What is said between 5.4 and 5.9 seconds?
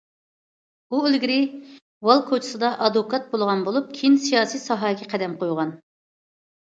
قويغان.